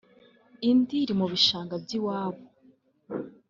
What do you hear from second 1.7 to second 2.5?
by’iwabo